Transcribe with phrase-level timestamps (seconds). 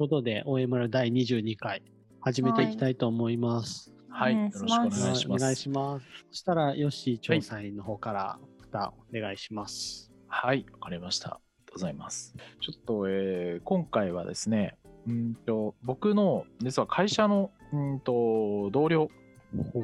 [0.00, 1.82] ことで、OMR 第22回、
[2.22, 3.92] 始めていきたいと思います。
[4.08, 5.42] はい、よお願いしろますしくお願いします。
[5.42, 6.06] お願いします。
[6.30, 10.10] そしたら、ヨッシー調査員の方から、またお願いします。
[10.26, 11.28] はい、わかりました。
[11.28, 12.34] ありがとうございます。
[12.62, 19.10] ちょっと、えー今回はですね、うんと僕の実は会社のうんと同僚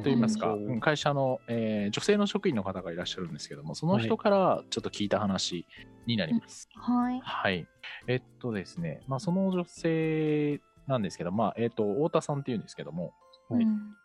[0.03, 5.65] といいますか、うんうん会社の、えー女性の職員の方がいらっしゃるんですけども、その人からちょっと聞いた話
[6.05, 6.69] になります。
[6.75, 7.19] はい。
[7.21, 7.67] はい。
[8.07, 13.13] えっとですね、まあ、その女性なんですけど、まあ、えっと、太田さんっていうんですけども、
[13.49, 13.95] はいうん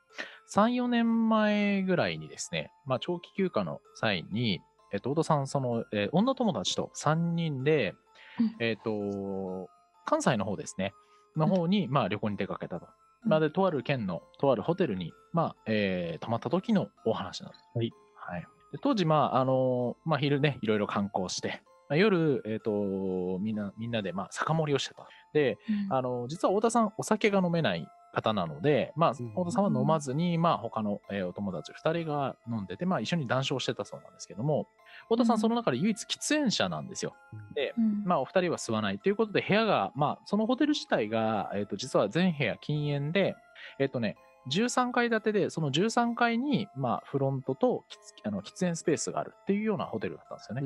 [0.48, 4.60] 3、4年前ぐらいにですね、まあ、長期休暇の際に、
[4.92, 7.94] えっと、太田さん、その、えー女友達と3人で、
[8.38, 9.68] うんえっと、
[10.04, 10.92] 関西の方ですね、
[11.36, 12.86] の方に、まあ、旅行に出かけたと。
[13.24, 17.64] まあ、で、とある県の、とあるホテルに、まあ、えー泊まった時のお話なんです。
[17.74, 17.92] はい。
[18.14, 18.46] はい。
[18.72, 25.06] で当時、まあ、あのまあ、昼ね、いろいろ観光して、まあ、夜、えっ、と、みんな、みんなで、まあ、酒盛りをしてた。
[25.32, 25.58] で、
[25.90, 29.30] うんあの、実は太田さん、お酒が飲めない方なので、まあ、うん。
[29.30, 34.68] 太田さんは飲まずに、まあ、他の、えーお友達2人が飲んでて、まあ、一緒に談笑してたそうなんですけども、
[35.04, 35.40] 太田さん、うん。
[35.40, 37.14] その中で唯一喫煙者なんですよ。
[37.54, 38.04] で、うん。
[38.04, 43.34] まあ、お二人は吸わないということで、部屋が、まあ、そのホテル自体が、えっ、と、実は全部屋禁煙で、
[43.78, 44.16] えっ、とね、
[44.50, 50.62] 13階建てで、その13階に、まあ、フロントと喫あの喫煙スペースがあるっていうようなホテルだったんですよね。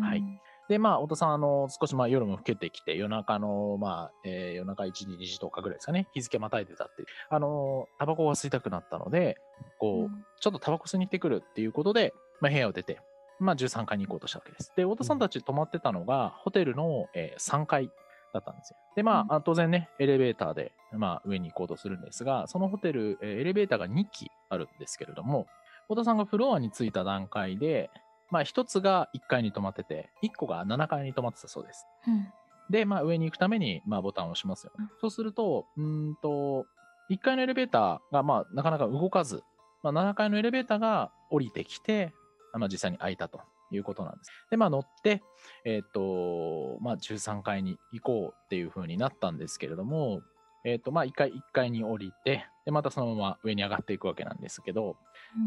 [0.00, 0.22] はい
[0.68, 9.38] で、まあ、太田さん、あの、少し、まあ、夜も更けてきて、夜中の、まあ、えー夜中1時、2時とかぐらいですかね、日付またいでたってあの、タバコが吸いたくなったので、
[9.78, 10.24] こう、うん。
[10.40, 13.00] ちょっとタバコ吸いに行ってくるっていうことで、まあ、部屋を出て、
[13.40, 14.72] まあ、13階に行こうとしたわけです。
[14.76, 17.90] で、太田さんたち泊まってたのが、ホテルの、えー3階
[18.32, 18.76] だったんですよ。
[18.96, 25.46] で、まあ、あ当然ね、エレベーターで、まあ、上に行こうとするんですが、そのホテル、えーエレベーターが2機あるんですけれども、
[25.84, 27.90] 太田さんがフロアに着いた段階で、
[28.32, 31.86] まあ、1つが1階に止まってて、1個が7階に止まってたそうです。
[32.08, 32.32] うん
[32.70, 34.86] で、まあ、上に行くために、まあ、ボタンを押しますよね。
[35.00, 36.64] そうすると、うーんと、
[37.10, 39.42] 1階のエレベーターが、まあ、なかなか動かず、
[39.82, 42.14] まあ、7階のエレベーターが降りてきて、
[42.54, 43.40] まあ、実際に開いたと
[43.70, 44.30] いうことなんです。
[44.50, 45.22] で、まあ、乗って、
[45.64, 50.22] えっ、と、まあ、13階に行こうっていう風になったんですけれども、
[50.64, 54.96] えっ、と、まあ、1階、1階に降りて、で、またそのまま上に上がっていくわけなんですけど、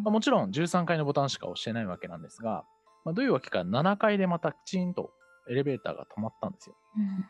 [0.03, 2.65] まあ、もちろん13階のボタンしか押してないわけなんですが、
[3.05, 5.11] まあ、どういうわけか7階でまたきちんと
[5.47, 6.75] エレベーターが止まったんですよ。
[6.97, 7.25] うん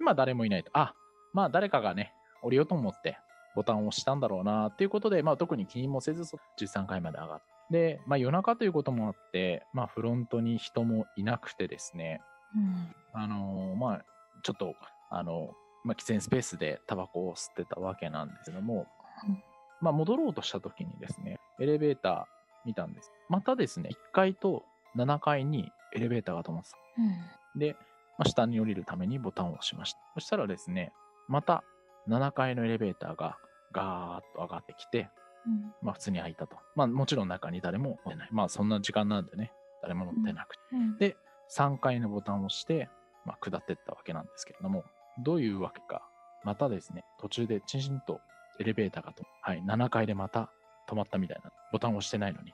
[0.00, 0.70] 今誰もいないと。
[0.74, 0.92] あ、
[1.32, 3.16] まあ誰かがね、降りようと思って
[3.54, 7.44] ボタンを押したんだろうなっていうことで、まあ特に気にもせずそ13階まで上がって。
[7.70, 12.20] で、まあ夜中ということもあって、まあフロントに人もいなくてですね、
[12.54, 14.04] うんあのーまあ
[14.42, 14.74] ちょっと、
[15.10, 15.50] あの
[15.84, 18.86] まあ喫煙スペースでタバコを吸ってたわけなんですけども、
[19.26, 19.42] うん
[19.80, 22.24] まあ戻ろうとした時にですね、エレベーター
[22.66, 23.12] 見たんです。
[23.28, 24.64] またですね、1階と
[24.96, 26.76] 7階にエレベーターが止まってた。
[26.98, 27.76] うんで、
[28.18, 30.00] まあ、下に降りるためにボタンを押しました。
[30.14, 30.92] そしたらですね、
[31.28, 31.62] また
[32.08, 33.38] 7階のエレベーターが
[33.72, 35.08] ガーッと上がってきて、
[35.46, 36.56] うんまあ普通に開いたと。
[36.74, 38.28] まあもちろん中に誰も乗ってない。
[38.32, 40.60] まあそんな時間なんでね、誰も乗ってなくて。
[40.72, 41.16] うんで、
[41.54, 42.88] 3階のボタンを押して、
[43.24, 44.84] まあ下ってったわけなんですけれども、
[45.22, 46.02] どういうわけか、
[46.44, 48.20] またですね、途中でチンチンと
[48.58, 50.50] エレベーターがと、はい、7階でまた
[50.88, 51.50] 止まったみたいな。
[51.72, 52.52] ボタンを押してないのに。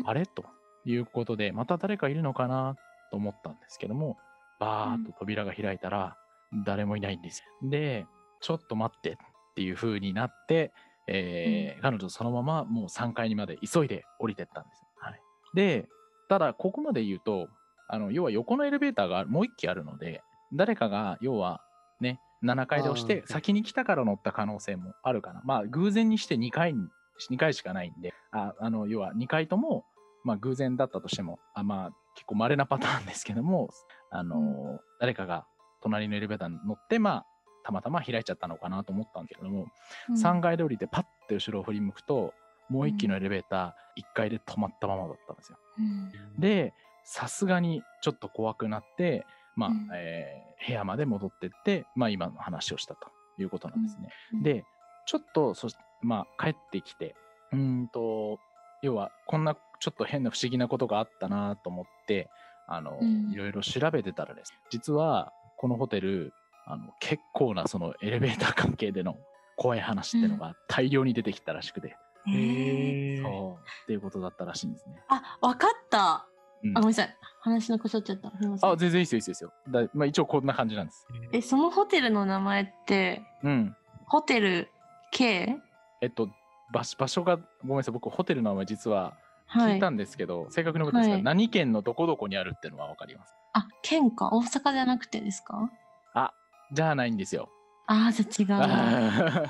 [0.00, 0.26] うんあれ？
[0.26, 0.44] と
[0.84, 2.76] いうことで、また誰かいるのかな？
[3.10, 4.16] と思ったんですけども、
[4.58, 6.16] バーッと扉が開いたら、
[6.64, 7.70] 誰もいないんですよ。
[7.70, 8.06] で、
[8.40, 9.16] ちょっと待ってっ
[9.54, 10.72] ていう風になって、
[11.08, 14.86] えー彼女そのままもう3階にまで急いで降りてったんですよ。
[14.96, 15.20] はい、
[15.54, 15.88] で、
[16.28, 17.48] ただ、ここまで言うと、
[17.88, 20.22] あの、要は横のエレベーターがもう1機あるので、
[20.54, 21.60] 誰かが、要は、
[22.00, 25.42] ね、7階で押して先に来たから乗った可能性もあるかな。
[25.44, 26.88] まあ、偶然にして2回に、
[27.30, 29.84] 2回しかないんで、ああの、要は2回とも、
[30.24, 33.70] まあ、偶然だったとしても、あまあ、結構稀なパターンですけども、
[34.10, 34.38] あの、
[34.76, 35.46] う誰かが
[35.82, 37.26] 隣のエレベーターに乗って、まあ、
[37.64, 39.66] たまたま開いちゃったのかなと思ったんだけれども、
[40.08, 40.14] うん。
[40.14, 42.34] 3階で降りてパッて後ろを振り向くと、
[42.68, 45.58] もう1機のエレベーター1階で止まったままだったんですよ。
[45.78, 46.40] うん。
[46.40, 49.26] で、さすがにちょっと怖くなって、
[49.56, 49.88] まあ、うん。
[49.94, 54.10] えー部屋まで戻ってって、まあ今の話をしたということなんですね。
[54.34, 54.42] うん。
[54.42, 54.64] で、
[55.06, 57.16] ちょっと、そしまあ帰ってきて、
[57.52, 58.38] うーんと、
[58.80, 62.30] 要はこんなちょっと変な不思議なことがあったなと思って、
[62.68, 64.52] あの、うんいろいろ調べてたらです。
[64.70, 66.32] 実は、このホテル、
[66.66, 69.16] あの、結構なそのエレベーター関係での
[69.56, 71.96] 怖い話っていうのが大量に出てきたらしくて、
[72.28, 75.02] えーへーそう、っていうことだったらしいんですね。
[75.08, 76.28] あ、わかった。
[76.62, 77.16] うんあ、ごめんなさい。
[77.40, 78.30] 話のこそっちゃった。
[78.62, 79.52] あ、全然いいですよ、いいですよ。
[79.68, 81.08] だまあ、一応こんな感じなんです。
[81.32, 83.76] え、そのホテルの名前って、うん。
[84.06, 84.68] ホテル
[85.10, 85.56] K?
[86.00, 86.28] えっと、
[86.72, 89.21] 場所場所が、ごめんなさい、僕、ホテルの名前実ははい
[89.54, 89.90] 聞いた。
[89.90, 91.22] んですけど、正確に覚えてないですが、はい。
[91.22, 93.34] 何県のどこどこにあるっていうのはわかります？
[93.52, 94.30] あ、県か。
[94.32, 95.70] 大阪じゃなくてですか？
[96.14, 96.32] あ、
[96.72, 97.48] じゃあないんですよ。
[97.86, 98.48] ああ、じゃあ違う。
[98.48, 99.48] な。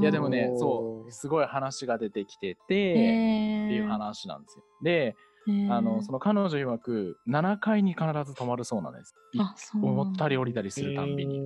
[0.00, 4.64] いやでもねそうすごい話が出てきてて、っていう話なんですよ。
[4.82, 5.16] で
[5.70, 9.14] あのその彼女曰く7階に必ず泊まるそうなんです。
[9.74, 11.40] 思ったり降りたりするたんびに。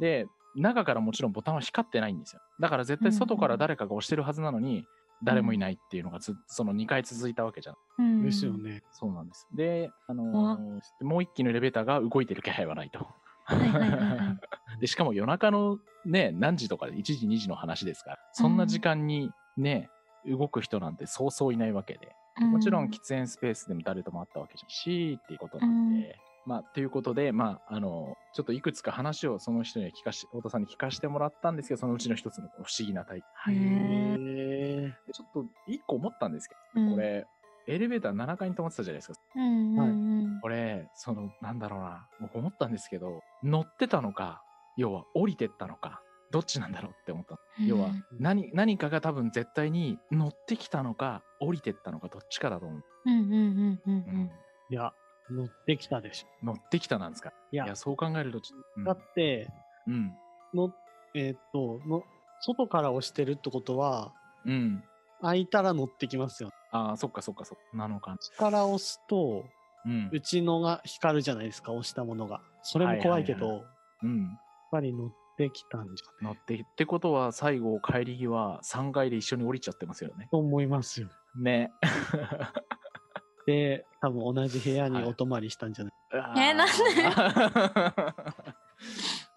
[0.00, 2.40] で中からもちろんボタンは光ってないんですよ。
[2.58, 4.86] だから絶対外から誰かが押してるはずなのに、
[5.22, 7.76] 誰もいないっていうのがずその2回続いたわけじゃん。
[7.98, 8.22] うん。
[8.22, 8.52] ですよ。
[8.52, 8.82] ね。
[8.92, 9.46] そうなんです。
[9.54, 13.06] であのーもう一機のエレベーターが動いてる気配はないと。
[14.80, 19.90] でしかも夜中のね何時とかで1時2時の話ですからそんな時間にね、
[20.24, 22.14] 動く人なんてそうそういないわけで。
[22.40, 24.70] もちろん喫煙スペースでも誰ともあったわけじゃん。
[24.70, 26.16] しっていうことなんで、
[26.48, 33.22] まあということでまああのちょっといくつか話をその人には聞かし太田さんに聞かせてもらったんですけどそのうちの一つの不思議な体。
[33.46, 36.88] 験ちょっと一個思ったんですけうん。
[36.88, 37.26] どこれ、
[37.66, 39.20] エレベーター7階に止まってたじゃないですか。
[39.36, 39.82] うんうんう
[40.38, 40.40] ん。
[40.40, 42.08] これそのなんだろうな。
[42.20, 44.42] 僕思ったんですけど乗ってたのか
[44.78, 46.00] 要は降りてったのか
[46.30, 47.34] どっちなんだろうって思った。
[47.34, 54.30] の要は何何かが多分絶対に乗ってきたのか降りてったのかどっちかだと思う、うんうんうんうんううんん。
[54.70, 54.92] いや、
[55.30, 56.46] 乗ってきたでしょ。
[56.46, 57.32] 乗ってきたなんですか？
[57.52, 59.48] いや、いやそう考えるとちょっと、だって、
[59.86, 60.12] うん。
[60.54, 60.72] の、
[61.14, 62.02] えーっとの、
[62.40, 64.12] 外から押してるってことは、
[64.44, 64.82] うん、うん、
[65.22, 66.50] 開いたら乗ってきますよ。
[66.70, 67.76] ああそっかそっかそっか。
[67.76, 69.44] なのか内から押すと、
[69.84, 70.10] うん。
[70.12, 72.40] うちのが光るじゃないですか、押したものが。
[72.62, 73.72] それも怖いけど、はいはいやっ
[74.04, 74.38] うん
[74.70, 76.34] ぱり乗ってきたんじゃない？
[76.34, 80.28] 乗ってってことは最後帰り際3階で一緒に降りちゃってますよね。
[80.30, 81.08] と思いますよ。
[81.36, 81.72] ね
[83.48, 85.04] で、多分同じ部屋にはい。
[85.06, 85.94] お泊まりしたんじゃない、
[86.36, 86.72] えなんで？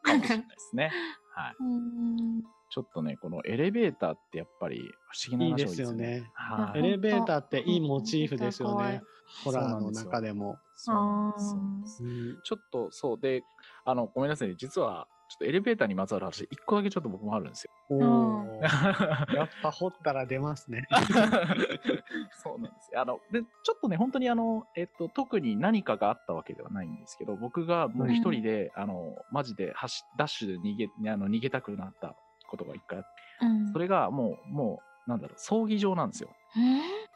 [0.04, 0.92] かもしれないですね。
[1.34, 1.56] はい。
[1.62, 2.44] うん。
[2.70, 6.30] ちょっとね、このエレベーターってやっぱり不思議な話ですよね。
[6.34, 6.80] はい。
[6.80, 9.02] エレベーターっていいモチーフですよね。
[9.46, 10.58] ホラーの中でも。
[10.76, 12.10] そうなんですよ。
[12.10, 12.42] うん。
[12.44, 13.20] ちょっとそう。
[13.20, 13.44] で、
[13.86, 17.72] あの、ごめんなさいね、実は、ちょっとエレベーターにまつわる話、一個だけちょっと僕もあるんですよ。
[19.34, 20.86] やっぱ掘ったら出ますね。
[22.44, 23.00] そうなんですよ。
[23.00, 32.14] あの、で、ちょっとね、本当にあの、えっと、特に何かがあったわけではないんですけど、僕がもう一人で、あの、マジで走ダッシュで逃げ、あの逃げたくなった
[32.50, 36.30] ことが一回あって、うんそれがもう、もう、なんだろう、葬儀場なんですよ。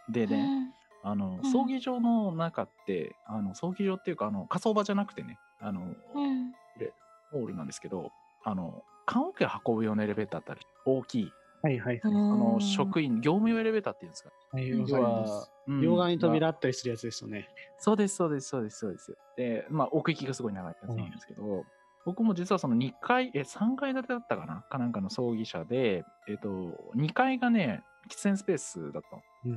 [0.10, 0.74] でうね、ん
[1.04, 6.54] あの、ん葬儀場の中って、あの、葬儀場っていうか、あの、火葬場じゃなくてね、あの、うん
[7.36, 8.12] ホールなんですけど、
[8.46, 12.02] あの、棺桶運ぶ用のエレベーターってある大きい、はいはいはい。
[12.04, 14.30] あの、うん職員、業務用エレベーターっていうんですか。
[14.52, 17.48] はいうん要は、うん両側に扉まあったりするやつですよね。
[17.50, 19.18] あそうです、そうです、そうです、そうです。
[19.36, 21.66] で、まあ、奥行きがすごい長いやつなんですけど、
[22.06, 24.64] 僕も実はその2階、え、3階建てだったかな？
[24.70, 26.50] かなんかの葬儀社で、えっと、
[26.96, 29.24] 2階がね、喫煙スペースだったの。
[29.46, 29.52] うん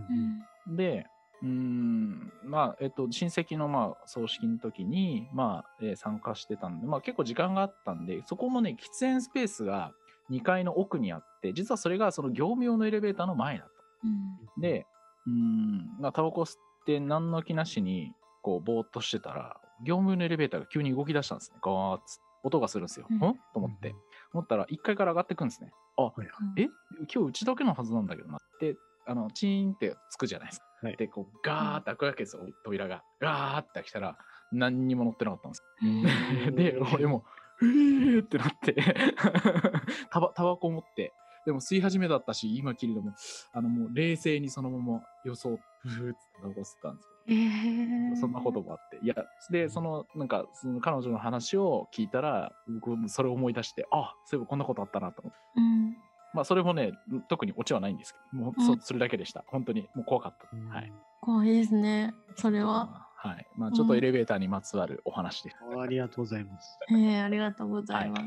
[0.66, 1.06] うんで、
[1.43, 9.93] うーん、まあ、えっと、親戚の、まあ、葬式の時に、まあ、えー参加してたんで、まあ、結構時間があったんで、そこもね、喫煙スペースが
[10.31, 13.73] 2階の奥にあって、実はそれがその業務用のエレベーターの前だった。
[14.05, 14.87] うんで、
[15.26, 18.12] うーん、まあ、タバコ吸って何の気なしに、
[18.43, 21.58] こう、ぼーっとしてたら、業務用のエレベーターが急に動き出したんですね。
[21.62, 23.06] ガーッつ音がするんですよ。
[23.11, 23.20] うんん？
[23.20, 23.94] と思って。
[24.32, 25.70] 思ったら、1階から上がってくんですね。
[25.96, 26.29] あ、はいはい
[26.62, 26.69] え？
[27.12, 28.76] 今日うちだけのはずなんだけどなって、
[29.07, 30.67] あの、チーンってつくじゃないですか。
[30.82, 30.97] はい。
[30.97, 33.02] で、こう、ガーって開くわけですよ、扉が。
[33.20, 34.18] ガーって開けたら、
[34.52, 35.62] 何にも乗ってなかったんです。
[35.82, 36.54] うん。
[36.54, 37.25] で、俺も、
[37.61, 38.75] えーってなって、
[40.11, 41.12] タバタバコ持って、
[41.44, 43.12] でも吸い始めだったし、今切るのも、
[43.52, 48.16] あの、もう冷静にそのまま予想、ふーってタバコ吸ったんですえー。
[48.16, 48.99] そんなこともあって。
[49.02, 49.14] いや、
[49.50, 55.38] で、その、なんか、その彼女の話を聞いたら、僕もそれを思い出して、あ、そういえばこんなことあったなと思って。
[55.56, 56.92] うんまあ、それもね、
[57.28, 59.44] 特にオチはないんですけど、もうそ,、うんそれだけでした。
[59.47, 60.75] 本当に、もう怖かった。
[60.75, 60.92] はい。
[61.20, 63.47] 怖いですねそれははい。
[63.56, 65.56] まあ、ちょっとエレベーターにまつわるお話です。
[65.76, 66.78] ありがとうございます。
[66.90, 68.23] えーありがとうございます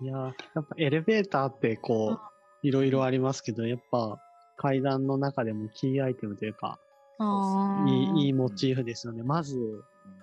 [0.00, 0.32] いやーやっ
[0.64, 2.18] ぱエレベーターってこ
[2.62, 4.18] う、いろいろありますけど、やっぱ
[4.56, 6.78] 階段の中でもキーアイテムというか、
[7.86, 9.22] いいいいモチーフですよね。
[9.22, 9.56] まず、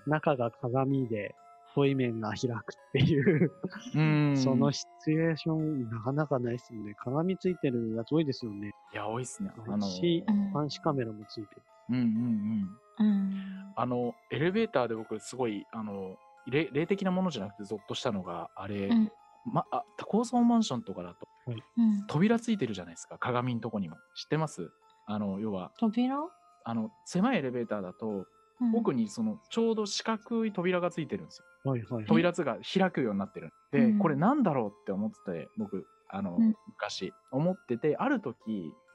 [0.07, 1.35] 中が鏡で、
[1.75, 3.51] 対面が開くっていう、
[3.95, 4.37] うん。
[4.37, 6.93] そのシチュエーション、なかなかないですよね。
[6.95, 8.71] 鏡ついてるやつ多いですよね。
[8.93, 9.51] いや、多いっすね。
[9.67, 11.61] あの、しうん監視カメラもついてる。
[11.89, 12.01] うんうん
[12.99, 13.07] うん。
[13.07, 19.11] うんあの、エレベーターで僕、すごい、あの、霊霊的なものじゃなくて、ゾッとしたのが、あれ、うん
[19.45, 23.95] ま、あ、高層マンションとかだと、うん扉ついてるじゃないですか、鏡のとこにも。
[24.15, 24.69] 知ってます？
[25.05, 26.17] あの、要は、扉？
[26.65, 28.27] あの、狭いエレベーターだと、
[28.61, 31.71] うん奥にその、ちょうど四角い扉がついてるんですよ。
[31.71, 32.05] はいはい。
[32.05, 33.51] 扉が開くようになってる。
[33.71, 38.35] で、うんこれなんだろうって思ってて、僕、あの、うん昔、思ってて、ある時、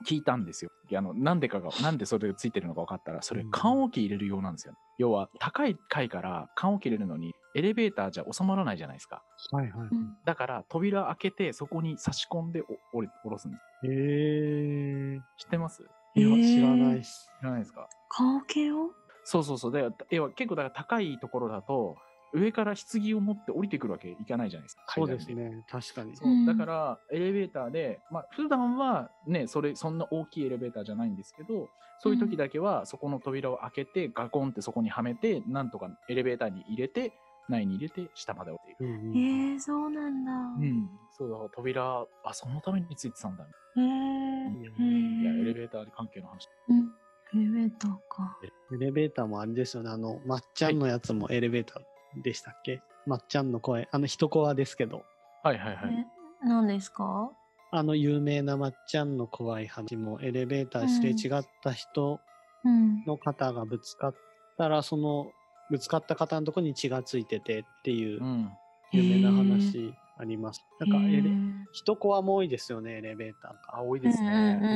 [0.07, 0.71] 聞いたんですよ。
[0.97, 4.75] あの、なんでかが、なんでそれがついてるのか分かったら、それうん、缶置き入れる用なんですよ。
[4.99, 9.23] 要は、高い階から缶置き入れるのに、エレベーターじゃ収まらないじゃないですか。
[9.53, 9.89] はいはい。
[9.91, 13.63] うんだから扉開けてそこに差し込んでお降り下ろすんです。
[13.87, 15.21] へえ。
[15.39, 15.85] 知ってます？
[16.17, 17.03] いや、知らない。
[17.03, 17.09] 知
[17.43, 17.89] らないですか？
[18.09, 18.91] 顔系を？
[19.25, 19.73] そうそうそう。
[19.73, 21.97] で、要は結構だから高いところだと、
[22.33, 24.83] 上から棺を持って降りてくるわけいかないじゃないですか。
[24.89, 25.65] そうですね。
[25.69, 26.17] 確かに。
[26.17, 31.69] そううんだから、エレベーターで、まあ、普段はね、それ、そんな大きいエレベーターじゃないんですけど、
[32.01, 37.13] そういう時だけは、そこの扉を開けて、ガコンってそこにはめて、なんとかエレベーターに入れて、
[37.49, 38.85] 内に入れて、下まで降りていく。
[38.85, 39.17] うんうん
[39.53, 40.33] えー、そうなんだ。
[40.33, 40.89] うん。
[41.13, 43.45] そうだ、扉、あ、そのためについてたんだ。
[43.45, 43.49] へ
[43.81, 45.25] えいー。
[45.25, 45.55] や、エレー。
[45.55, 46.49] ベーター関係の話。
[46.69, 46.91] うん。
[47.35, 48.39] エレベーターか。
[48.73, 49.91] エレベーターもあれですよね。
[49.91, 53.89] あの、まっちゃんのやつもエレベーターでしたっけ、まっちゃんの声。
[53.91, 55.05] あの、一コアですけど。
[55.43, 55.95] はいはいはい。
[55.95, 57.31] え、何ですか？
[57.73, 62.21] あの、有名なまっちゃんの怖い話も、エレベーターすれ違った人
[62.65, 63.05] うん。
[63.05, 64.15] の方がぶつかっ
[64.57, 65.33] たら、その、
[65.71, 68.51] ぶつかった方のとこに血がついててっていううん。
[68.93, 70.65] 有名な話あります。
[70.81, 73.79] なんかエレ、へー一コアも多いですよね、エレベーターが。
[73.79, 74.61] あ、多いうんうんですね。
[74.63, 74.69] うん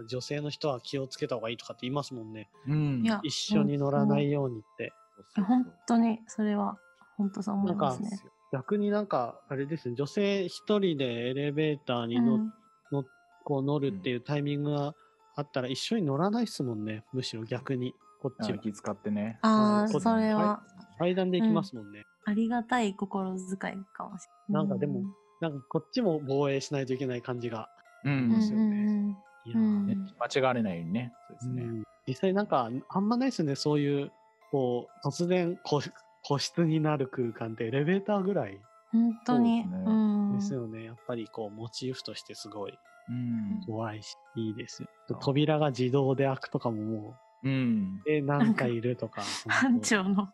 [0.00, 2.50] うん女性の人は気をつけた方がいいとかって言いますもんね。
[2.68, 3.02] うん。
[3.02, 4.92] いや一緒に乗らないようにって。
[5.38, 5.44] うん。
[5.44, 6.76] 本当に、それは、
[7.16, 8.10] 本当そう思いますね。
[8.52, 12.52] 逆になんか、あれですね、女性一人でエレベーターに乗,、うん
[12.92, 13.04] の
[13.44, 14.94] こう乗るっていうタイミングが
[15.34, 17.04] あったら一緒に乗らないっすもんね。
[17.12, 18.56] むしろ逆に、こっちは。
[18.56, 19.38] あ気使ってね。
[19.42, 20.62] ああ、こそれは、
[20.98, 22.04] 階段で行きますもんね。
[22.28, 24.60] ありがたい心遣いかもしれな。
[24.60, 25.02] ないんかでも
[25.40, 27.68] なんかこっちも防衛しないといけない感じが。
[28.04, 31.12] ううんん、ですよねうんいやーうんね間違われないようにね。
[31.28, 31.62] そうですね。
[31.62, 34.12] うん実際なんかあんまないですよね、そういう、
[34.52, 35.82] こう、突然個
[36.22, 38.60] 個室になる空間ってエレベーターぐらい
[38.92, 39.62] 本当に。
[39.62, 40.36] ですねうん。
[40.36, 40.84] ですよね。
[40.84, 42.78] やっぱりこう、モチーフとしてすごい
[43.08, 43.60] うん。
[43.66, 44.88] 怖いし、いいですよ。
[45.20, 48.00] 扉が自動で開くとかももうん。
[48.06, 49.22] う、え、なんかいるとか。
[49.48, 50.32] 班長の、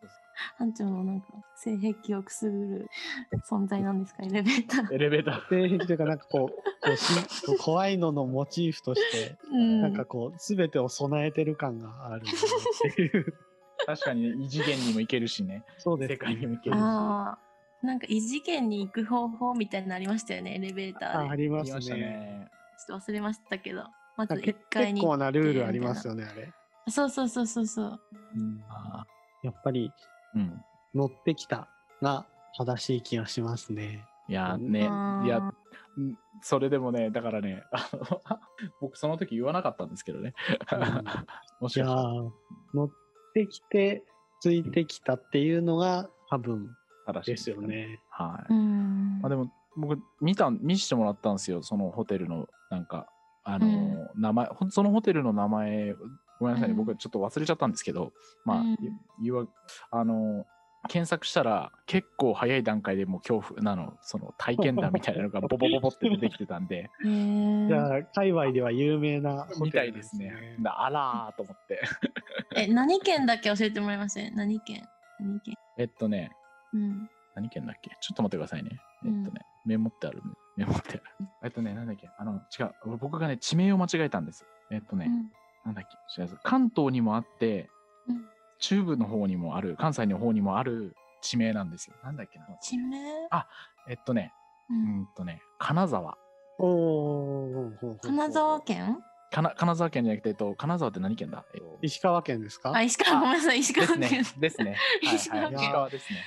[0.57, 2.89] 班長のなんか、性癖をくすぐる
[3.49, 4.93] 存在なんですか、 エレベーター。
[4.93, 5.49] エレベーター。
[5.49, 7.13] 性癖というか、なんかこう、こうし
[7.45, 9.81] こう怖いののモチーフとして、うん。
[9.81, 13.33] なんかこう、すべてを備えてる感があるなっていう。
[13.85, 15.63] 確かにね、異次元にも行けるしね。
[15.77, 16.79] そうです、世界にも行けるし。
[16.79, 17.37] あ
[17.83, 21.27] あ、なんか異次元に行く方法みたいなのありましたよね、エレベーターで。
[21.29, 21.95] あありますね。
[21.97, 22.51] ね。
[22.87, 23.83] ちょっと忘れましたけど。
[24.15, 26.51] まずなんか1階に結構行ってなルールありますよね、あれ。
[26.87, 27.99] そうそうそうそうそう。
[28.69, 29.05] あ
[29.43, 29.91] やっぱり。
[30.93, 31.67] 乗ってきた
[32.01, 32.25] が
[32.57, 34.05] 正しい気がしますね。
[34.27, 34.83] いやね、い
[35.27, 35.53] や、
[35.97, 38.39] うんそれでもね、だからね、あ の
[38.81, 40.33] 僕その時言わなかったんですけどね。
[41.61, 42.31] もしいやかしたらー
[42.73, 42.89] 乗っ
[43.33, 44.03] てきて、
[44.41, 46.75] ついてきたっていうのが多分
[47.05, 47.61] 正しいですよ。
[47.61, 48.01] ね。
[48.09, 48.53] はい。
[48.53, 49.19] うん。
[49.21, 53.07] まあでも、僕、見た、見せてもらったんですよ、そのホテルの、なんか、
[53.43, 55.95] あのー、名前、そのホテルの名前、
[56.43, 58.11] ごめんなさいね、うん僕ちょっと忘れちゃったんですけど、
[58.45, 58.77] まあ、うん
[59.21, 59.45] 言わ、
[59.91, 70.57] あのー、検索したら結構早い段階でもう恐怖なの、その体験談みたいなのが ボボボボって出てきてたんで、じゃあ、界隈では有名なホみたいですね。
[70.59, 71.81] だあらーと思って。
[72.55, 73.49] え、何県だっけ？
[73.55, 74.35] 教えてもらいません？
[74.35, 74.85] 何県？
[75.21, 75.55] 何県？
[75.77, 76.31] えっとね、
[76.73, 77.09] うん。
[77.35, 77.89] 何県だっけ？
[78.01, 78.71] ちょっと待ってくださいね。
[79.05, 80.21] えうんっとね、メモってある、
[80.57, 81.03] メモってある。
[81.43, 82.09] えっとね、なんだっけ？
[82.17, 82.97] あの、違う。
[82.97, 84.45] 僕がね、地名を間違えたんです。
[84.69, 85.31] えっとね、うん
[85.65, 85.97] なんだっけ？
[86.43, 87.69] 関東にもあって、
[88.07, 88.25] うん
[88.59, 91.95] 中部の方にもある、関西の方にもある地名なんですよ。
[92.01, 92.45] なんだっけな？
[92.61, 92.97] 地名？
[93.29, 93.45] あ
[93.89, 94.31] えっとね、
[94.69, 96.17] ううんんとね、金沢。
[96.59, 98.97] お金沢県？
[99.31, 101.43] かな金沢県じゃなくて、えっと、金沢って何県だ？
[101.53, 102.71] えっと石川県ですか？
[102.73, 104.23] あ、石川、ごめんなさい、石です川県ね。。
[104.39, 104.77] ですね。
[105.01, 105.53] 石 はい、はい。
[105.53, 106.19] 川県石川ですね。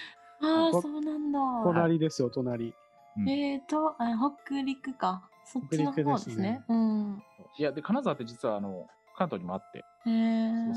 [0.43, 1.39] ああ、こそうなんだ。
[1.65, 2.75] 隣ですよ、隣。
[3.17, 4.15] うんえーと、あ
[4.47, 5.23] 北陸か。
[5.45, 6.65] そっちの方ですねね。
[6.69, 7.23] うん。
[7.57, 9.85] いや、で、金沢って実は、あの、関東にもあって。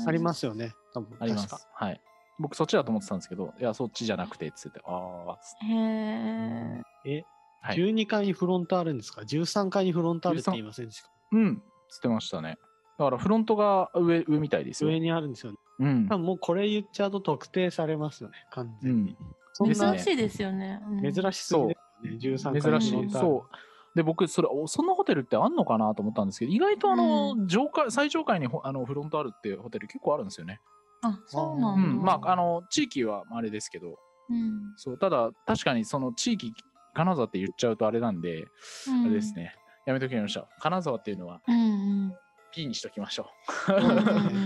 [0.06, 1.16] ありますよね、多分。
[1.20, 1.68] あります。
[1.74, 2.00] はい。
[2.38, 6.82] 僕、そっちだと思ってたんですけど、いや、そっちじゃなくて、つって、ああ、つってへえ。
[7.04, 7.24] え、
[7.60, 7.76] はい。
[7.76, 11.08] 12階にフロントあるんですか ?13 階にフロントあるって言いませんでした？
[11.08, 12.58] かうん、つってましたね。
[12.98, 14.90] だから、フロントが上、上みたいですよ。
[14.90, 15.58] 上にあるんですよね。
[15.80, 16.16] うん多。
[16.16, 19.12] 分もうこれ言っちゃうと特定されますよね、完う全に。
[19.12, 19.16] ん。
[19.52, 20.80] そんな珍しいですよね。
[20.88, 21.74] うん珍しすぎで
[22.20, 22.96] すよね、13階珍しい。
[22.96, 23.56] にフロントあるそう。
[23.94, 30.60] で、僕、それ、おそんなホテルってあんのかなと思ったんですけど、意外とあの、上階、最上階にほあのフロントあるっていうホテル結構あるんですよね。
[31.02, 31.74] あ、そうなだ。
[31.74, 32.02] うんん。
[32.02, 36.54] まあ、あの、地域はあれですけど、うん、そう、ただ、確かにその地域、
[36.94, 38.46] 金沢って言っちゃうとあれなんで、
[38.88, 39.00] うん。
[39.02, 39.54] あれですね。
[39.86, 40.60] やめときましょう。
[40.60, 42.14] 金沢っていうのはうんうん。
[42.52, 43.26] P にしときましょ
[43.68, 44.00] うんうんう。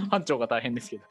[0.11, 1.05] 班長が大変ですけど。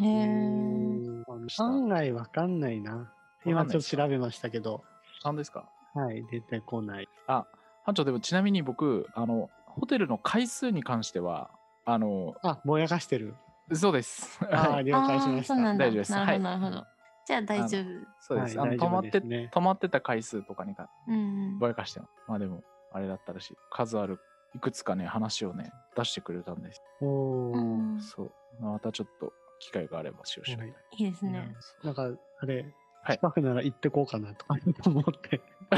[0.00, 0.26] へうえ。
[0.26, 1.24] ん
[1.58, 3.12] 案外わかんないな。
[3.44, 4.82] 今ちょっと調べましたけど、
[5.24, 5.68] 何ですか？
[5.94, 7.08] はい、出てこない。
[7.26, 7.46] あ、
[7.84, 11.50] 班長でもちなみに僕、あの、ホテルの回数に関しては、
[11.84, 13.34] あの、あ、ぼやかしてる。
[13.72, 14.40] そうです。
[14.50, 15.54] あ了解しました。
[15.54, 16.86] 大丈夫ですなるほど、はいなるほど。
[17.26, 17.84] じゃあ大丈夫。
[18.20, 18.58] そうです。
[18.58, 21.18] はいあの止まって、止まってた回数とかにかうんう
[21.56, 21.58] ん。
[21.58, 23.56] ぼやかしてまあでも、あれだったらしい。
[23.70, 24.18] 数ある、
[24.54, 26.82] いくつかね、話をね、出してくれたんです。
[27.00, 28.32] おーうんそう。
[28.60, 30.82] またちょっと機会があれば使用してみたい。
[30.98, 31.54] いいですね。
[31.82, 32.10] なんか、
[32.40, 35.42] あれ、はい近くなら行ってこうかなとか思って。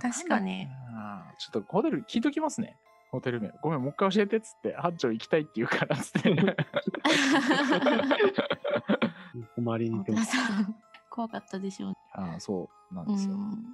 [0.00, 0.68] 確かに。
[1.38, 2.78] ちょっとホテル聞いときますね。
[3.10, 3.52] ホテル名。
[3.62, 6.56] ごめん、もう一回教えてっつって、班長行きたいって言うからっつって。
[9.56, 10.04] 困りに。
[11.10, 11.96] 怖かったでしょうね。
[12.12, 13.36] ああ、そうなんうですよ。
[13.36, 13.64] ん。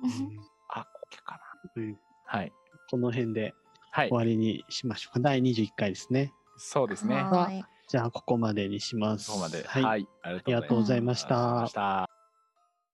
[0.68, 1.40] あ、こけかな。
[1.76, 2.52] うんはい。
[2.90, 3.54] この辺で
[3.90, 4.16] はい終。
[4.16, 5.20] わりにしましょうか。
[5.20, 6.32] 第21回ですね。
[6.58, 7.16] そうですね。
[7.16, 7.64] はーい。
[7.88, 9.28] じゃあ、ここまでにします。
[9.28, 9.64] ここまで。
[9.66, 9.82] はい。
[9.82, 10.08] はい。
[10.22, 12.09] ありがとうございました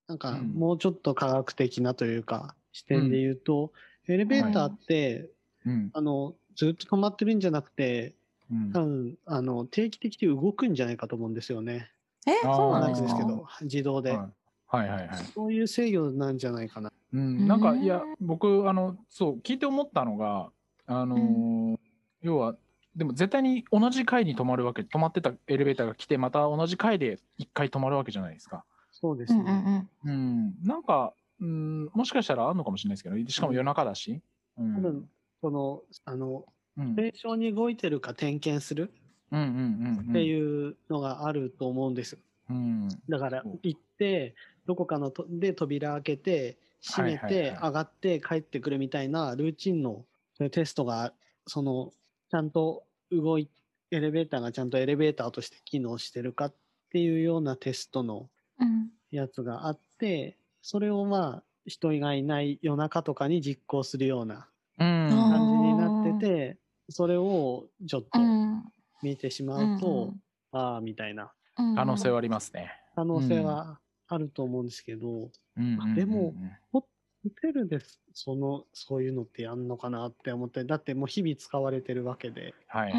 [0.09, 3.73] なんか、うんもうちょっと科学的なというか、視点で言うと、
[4.09, 5.29] エレベーターって、
[5.65, 5.91] うん。
[5.93, 8.15] あの、ずっと止まってるんじゃなくて、
[8.51, 11.91] うん多分、あの、定期的に動くんじゃないかと思うんですよね。
[12.27, 14.13] え、そうななんんですけど、自動で。
[14.13, 14.29] はい
[14.69, 15.17] はいはいはい。
[15.35, 16.93] そういう制御なんじゃないかな。
[17.13, 20.51] うん、なんか、うんいや、僕、あの、そう、聞いて思ったのが、
[20.87, 21.79] あのー
[22.23, 22.57] 要は、
[22.95, 28.65] でも絶対に同じ階に止まるわけ、止まってたエレベーターが来て、また同じ階で一回止まるわけじゃないですか。
[29.01, 29.89] そうですうんうんね。
[30.05, 30.11] うん。
[30.11, 34.23] うん、なんか、うん、もしかしたらあるのかもしれないですけど、しかも夜中だし。
[34.59, 34.75] うん。
[34.77, 35.11] 多分、
[35.43, 36.47] この、あの、
[36.79, 38.93] うん、正常に動いてるか点検する
[39.33, 40.11] うんうんうんうん。
[40.11, 42.19] っていうのがあると思うんです。
[42.49, 42.89] うん。
[43.09, 44.35] だから行って、
[44.67, 50.05] どこかのとで扉開けて、閉めて、上がって帰ってくるみたいなルーチンの
[50.53, 51.13] テストが、
[51.47, 51.93] その、
[52.31, 53.51] ちゃんと動い、
[53.91, 56.55] エレベーターがちゃんとエレベーターとして機能してるかっ
[56.91, 58.29] ていうようなテストのうん。
[59.11, 64.49] やつがあって、それをまあ、人がいない夜中とかに実行するような
[64.79, 65.09] うん。
[65.09, 66.59] 感じになってて、
[66.89, 68.65] それをちょっとうん。
[69.03, 70.15] 見てしまうと、
[70.53, 72.71] ああ、みたいなうん可能性はありますね。
[72.95, 73.79] 可能性は
[74.09, 76.35] あると思うんですけど、うんうんうんうんでも、
[76.73, 76.83] ホ
[77.41, 77.79] テルで
[78.13, 82.55] その、そういうのってやんのかなって思って、だってもう日々使われてるわけで。
[82.69, 82.93] はい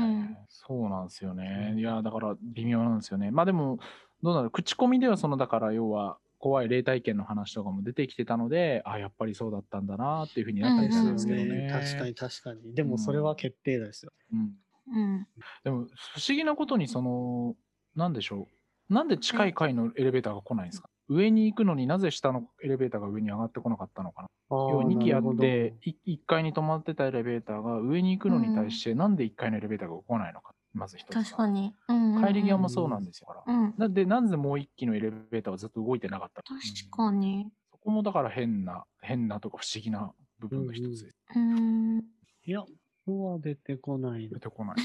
[0.50, 1.70] そうなんですよね。
[1.74, 3.32] うんいや、だから微妙なんですよね。
[3.32, 3.80] まあでも、
[4.24, 11.66] どうなる口コミではその、だから要は、怖い霊体験の話とかも出てきてたので、あ、やっぱりそうだったんだなっていうふうになったりするんですけどね。
[11.72, 12.76] 確かに確かに。
[12.76, 14.12] でもそれは決定ですよ。
[14.32, 14.56] うん。
[14.94, 15.28] うん。
[15.64, 17.56] でも、不思議なことに、その、
[17.96, 18.48] なんでしょ
[18.90, 18.94] う？
[18.94, 20.90] なんで近い階のエレベーターが来ないんですか？
[21.10, 24.28] 上に行くのになぜ下のエレベーターが上に上がってこなかったのかな？
[24.68, 25.76] 要は2機あって、
[26.06, 30.54] 1階に止まってたエレベーターが上に行くのに対して、なんで1階のエレベーターが来ないのか？
[30.78, 31.24] まず一つが。
[31.24, 31.74] 確かに。
[31.88, 32.28] うんうんうん。
[32.28, 33.28] 帰り際もそうなんですよ。
[33.30, 33.74] だからうん。
[33.78, 37.52] なんで、なぜもう1機のエレベーターはずっと動いてなかったの確かに。
[37.72, 41.18] そこもだから変な、変なとか不思議な部分の一つです。
[41.36, 42.00] うん。
[42.46, 42.64] いや、
[43.06, 44.40] そうは出てこない出。
[44.40, 44.76] てこない。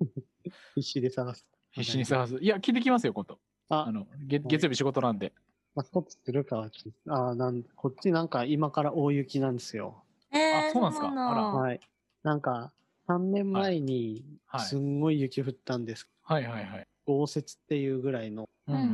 [0.74, 1.46] 必死で探す。
[1.70, 2.36] 必死に探す。
[2.40, 3.38] いや、聞いてきますよ、今度。
[3.68, 5.32] ああ、の、月月曜日仕事なんで。
[5.74, 6.70] まあ、こっちするか
[7.08, 10.02] あなん、こっちなんか今から大雪なんですよ。
[10.32, 11.80] えーあそうなんですかあらはい。
[12.22, 12.72] なんか、
[13.08, 16.08] 3年前にはいすんごい雪降ったんです。
[16.22, 16.86] はいはいはい。
[17.06, 18.48] 豪雪っていうぐらいの。
[18.66, 18.84] うんうんう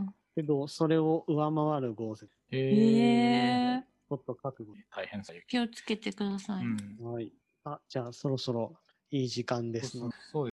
[0.00, 0.14] ん。
[0.34, 2.24] けど、それを上回る豪雪。
[2.24, 2.58] へえ
[3.76, 3.78] え。
[3.78, 4.74] ー、ちょっと覚悟。
[4.94, 5.46] 大変さ、雪。
[5.46, 6.64] 気をつけてください。
[6.64, 7.12] うん。
[7.12, 7.32] はい。
[7.64, 8.74] あ、じゃあそろそろ
[9.10, 10.16] いい時間ですので。
[10.32, 10.51] そう